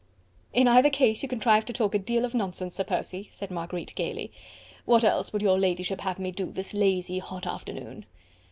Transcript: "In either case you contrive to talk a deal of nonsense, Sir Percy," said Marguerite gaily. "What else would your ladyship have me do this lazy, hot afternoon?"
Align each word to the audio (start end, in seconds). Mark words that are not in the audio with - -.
"In 0.51 0.67
either 0.67 0.89
case 0.89 1.21
you 1.21 1.29
contrive 1.29 1.63
to 1.67 1.73
talk 1.73 1.93
a 1.93 1.99
deal 1.99 2.25
of 2.25 2.33
nonsense, 2.33 2.73
Sir 2.73 2.83
Percy," 2.83 3.29
said 3.31 3.51
Marguerite 3.51 3.93
gaily. 3.93 4.31
"What 4.85 5.03
else 5.03 5.31
would 5.31 5.43
your 5.43 5.59
ladyship 5.59 6.01
have 6.01 6.17
me 6.17 6.31
do 6.31 6.51
this 6.51 6.73
lazy, 6.73 7.19
hot 7.19 7.45
afternoon?" 7.45 8.07